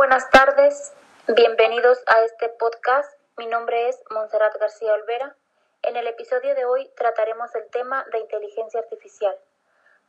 [0.00, 0.94] buenas tardes.
[1.26, 3.12] Bienvenidos a este podcast.
[3.36, 5.36] Mi nombre es Montserrat García Olvera.
[5.82, 9.36] En el episodio de hoy trataremos el tema de inteligencia artificial,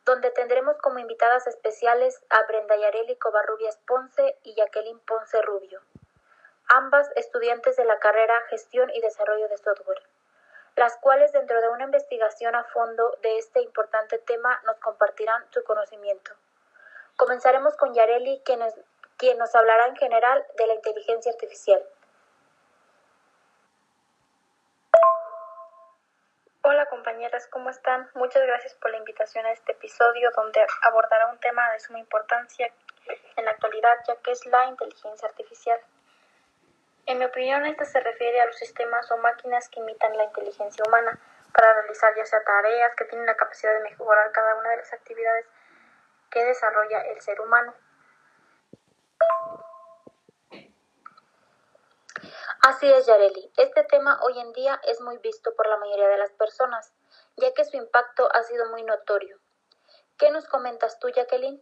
[0.06, 5.82] donde tendremos como invitadas especiales a Brenda Yareli Covarrubias Ponce y Jacqueline Ponce Rubio,
[6.70, 10.04] ambas estudiantes de la carrera Gestión y Desarrollo de Software,
[10.78, 15.62] las cuales dentro de una investigación a fondo de este importante tema nos compartirán su
[15.66, 16.32] conocimiento.
[17.18, 18.74] Comenzaremos con Yareli, quien nos,
[19.22, 21.80] quien nos hablará en general de la inteligencia artificial.
[26.64, 28.10] Hola compañeras, ¿cómo están?
[28.16, 32.74] Muchas gracias por la invitación a este episodio donde abordará un tema de suma importancia
[33.36, 35.80] en la actualidad ya que es la inteligencia artificial.
[37.06, 40.84] En mi opinión, esta se refiere a los sistemas o máquinas que imitan la inteligencia
[40.88, 41.20] humana
[41.54, 44.92] para realizar ya sea tareas que tienen la capacidad de mejorar cada una de las
[44.94, 45.46] actividades
[46.32, 47.76] que desarrolla el ser humano.
[52.62, 53.52] Así es, Yareli.
[53.58, 56.94] Este tema hoy en día es muy visto por la mayoría de las personas,
[57.36, 59.40] ya que su impacto ha sido muy notorio.
[60.20, 61.60] ¿Qué nos comentas tú, Jacqueline?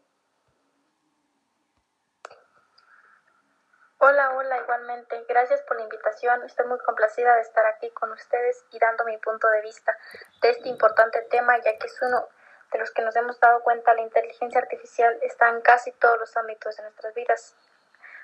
[3.99, 5.25] Hola, hola, igualmente.
[5.29, 6.43] Gracias por la invitación.
[6.43, 9.97] Estoy muy complacida de estar aquí con ustedes y dando mi punto de vista
[10.41, 12.27] de este importante tema, ya que es uno
[12.73, 16.35] de los que nos hemos dado cuenta la inteligencia artificial está en casi todos los
[16.35, 17.55] ámbitos de nuestras vidas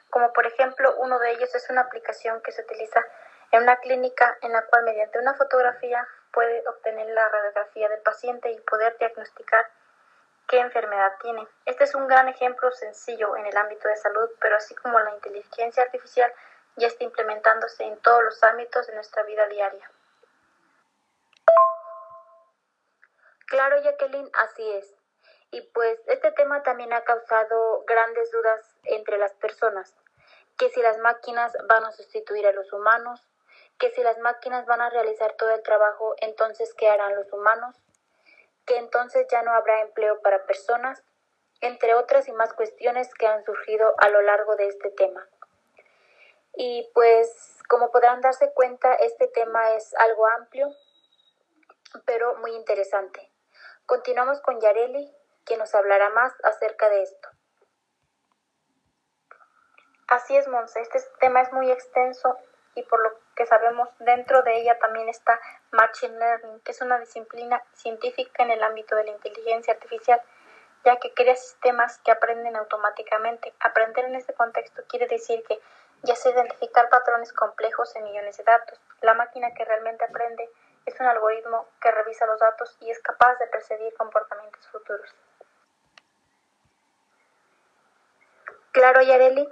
[0.10, 3.04] como por ejemplo uno de ellos es una aplicación que se utiliza
[3.52, 8.52] en una clínica en la cual mediante una fotografía puede obtener la radiografía del paciente
[8.52, 9.66] y poder diagnosticar
[10.48, 11.48] qué enfermedad tiene.
[11.66, 15.14] Este es un gran ejemplo sencillo en el ámbito de salud, pero así como la
[15.14, 16.32] inteligencia artificial
[16.76, 19.90] ya está implementándose en todos los ámbitos de nuestra vida diaria.
[23.48, 24.94] Claro, Jacqueline, así es.
[25.52, 29.96] Y pues este tema también ha causado grandes dudas entre las personas,
[30.58, 33.22] que si las máquinas van a sustituir a los humanos,
[33.78, 37.76] que si las máquinas van a realizar todo el trabajo, entonces ¿qué harán los humanos?
[38.66, 41.04] Que entonces ya no habrá empleo para personas,
[41.62, 45.28] entre otras y más cuestiones que han surgido a lo largo de este tema.
[46.54, 50.70] Y pues como podrán darse cuenta, este tema es algo amplio,
[52.06, 53.32] pero muy interesante.
[53.86, 55.14] Continuamos con Yareli,
[55.46, 57.30] que nos hablará más acerca de esto.
[60.08, 62.38] Así es, Monse, este tema es muy extenso
[62.76, 65.40] y por lo que sabemos, dentro de ella también está
[65.72, 70.22] Machine Learning, que es una disciplina científica en el ámbito de la inteligencia artificial,
[70.84, 73.54] ya que crea sistemas que aprenden automáticamente.
[73.60, 75.60] Aprender en este contexto quiere decir que
[76.04, 78.80] ya sé identificar patrones complejos en millones de datos.
[79.02, 80.50] La máquina que realmente aprende
[80.86, 85.16] es un algoritmo que revisa los datos y es capaz de percibir comportamientos futuros.
[88.76, 89.48] Claro, Yareli.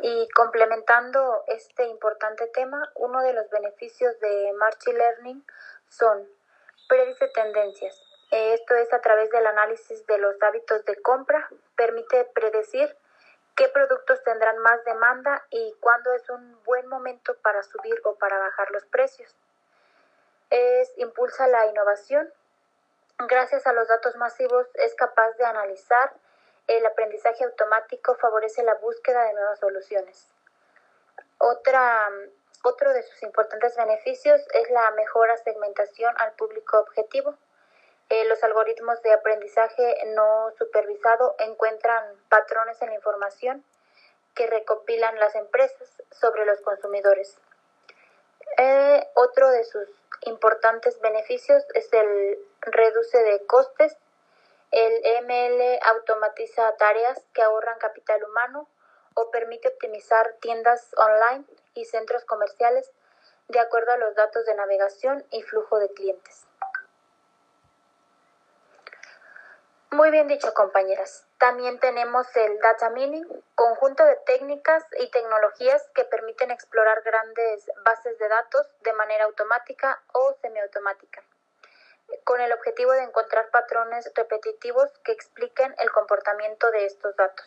[0.00, 5.46] Y complementando este importante tema, uno de los beneficios de Machine Learning
[5.88, 6.28] son
[6.86, 7.98] predice tendencias.
[8.30, 12.94] Esto es a través del análisis de los hábitos de compra, permite predecir
[13.56, 18.38] qué productos tendrán más demanda y cuándo es un buen momento para subir o para
[18.38, 19.34] bajar los precios.
[20.50, 22.30] Es, impulsa la innovación.
[23.20, 26.12] Gracias a los datos masivos es capaz de analizar
[26.76, 30.28] el aprendizaje automático favorece la búsqueda de nuevas soluciones.
[31.38, 32.08] Otra,
[32.62, 37.34] otro de sus importantes beneficios es la mejora segmentación al público objetivo.
[38.08, 43.64] Eh, los algoritmos de aprendizaje no supervisado encuentran patrones en la información
[44.34, 47.36] que recopilan las empresas sobre los consumidores.
[48.58, 49.88] Eh, otro de sus
[50.22, 53.96] importantes beneficios es el reduce de costes
[54.70, 58.68] el ML automatiza tareas que ahorran capital humano
[59.14, 61.44] o permite optimizar tiendas online
[61.74, 62.90] y centros comerciales
[63.48, 66.46] de acuerdo a los datos de navegación y flujo de clientes.
[69.90, 71.26] Muy bien dicho, compañeras.
[71.38, 78.16] También tenemos el Data Mining, conjunto de técnicas y tecnologías que permiten explorar grandes bases
[78.18, 81.24] de datos de manera automática o semiautomática
[82.24, 87.46] con el objetivo de encontrar patrones repetitivos que expliquen el comportamiento de estos datos.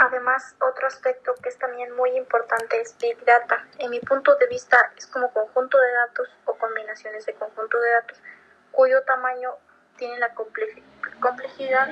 [0.00, 3.66] Además, otro aspecto que es también muy importante es Big Data.
[3.78, 7.90] En mi punto de vista, es como conjunto de datos o combinaciones de conjunto de
[7.90, 8.22] datos
[8.70, 9.56] cuyo tamaño
[9.96, 11.88] tiene la complejidad,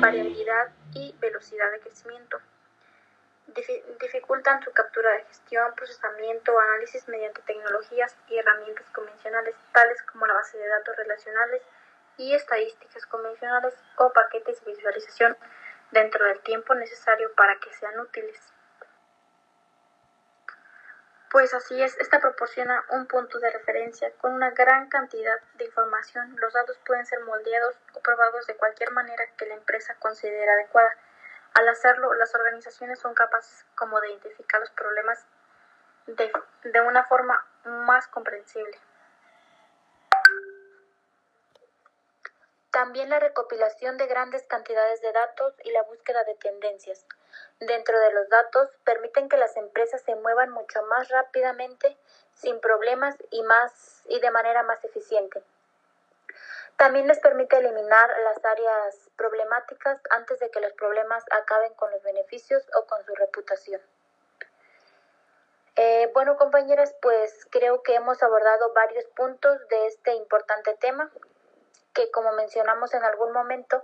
[0.00, 2.38] variabilidad y velocidad de crecimiento
[3.46, 10.26] dificultan su captura de gestión, procesamiento o análisis mediante tecnologías y herramientas convencionales, tales como
[10.26, 11.62] la base de datos relacionales
[12.16, 15.36] y estadísticas convencionales o paquetes de visualización
[15.90, 18.52] dentro del tiempo necesario para que sean útiles.
[21.30, 26.34] Pues así es, esta proporciona un punto de referencia con una gran cantidad de información.
[26.40, 30.96] Los datos pueden ser moldeados o probados de cualquier manera que la empresa considere adecuada.
[31.56, 35.26] Al hacerlo, las organizaciones son capaces como de identificar los problemas
[36.06, 36.30] de,
[36.64, 38.78] de una forma más comprensible.
[42.70, 47.06] También la recopilación de grandes cantidades de datos y la búsqueda de tendencias.
[47.58, 51.96] Dentro de los datos permiten que las empresas se muevan mucho más rápidamente,
[52.34, 55.42] sin problemas y más y de manera más eficiente.
[56.76, 62.02] También les permite eliminar las áreas problemáticas antes de que los problemas acaben con los
[62.02, 63.80] beneficios o con su reputación.
[65.76, 71.10] Eh, bueno, compañeras, pues creo que hemos abordado varios puntos de este importante tema
[71.96, 73.82] que como mencionamos en algún momento,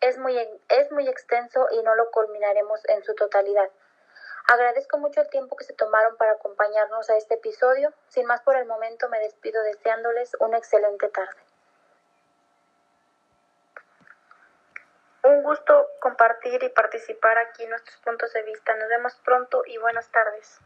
[0.00, 0.38] es muy,
[0.70, 3.70] es muy extenso y no lo culminaremos en su totalidad.
[4.48, 7.92] Agradezco mucho el tiempo que se tomaron para acompañarnos a este episodio.
[8.08, 11.49] Sin más por el momento, me despido deseándoles una excelente tarde.
[15.42, 18.74] Gusto compartir y participar aquí nuestros puntos de vista.
[18.76, 20.60] Nos vemos pronto y buenas tardes.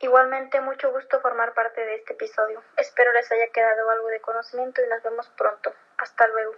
[0.00, 2.62] Igualmente, mucho gusto formar parte de este episodio.
[2.76, 5.72] Espero les haya quedado algo de conocimiento y nos vemos pronto.
[5.96, 6.54] Hasta luego.